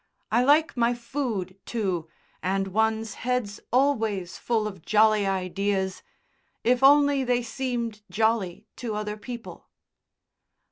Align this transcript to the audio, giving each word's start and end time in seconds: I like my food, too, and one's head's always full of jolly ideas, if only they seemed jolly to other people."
I 0.31 0.43
like 0.43 0.75
my 0.75 0.95
food, 0.95 1.59
too, 1.63 2.09
and 2.41 2.69
one's 2.69 3.13
head's 3.21 3.59
always 3.71 4.35
full 4.35 4.65
of 4.67 4.83
jolly 4.83 5.27
ideas, 5.27 6.01
if 6.63 6.81
only 6.81 7.23
they 7.23 7.43
seemed 7.43 8.01
jolly 8.09 8.65
to 8.77 8.95
other 8.95 9.15
people." 9.15 9.67